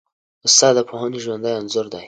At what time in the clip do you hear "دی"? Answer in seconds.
1.91-1.99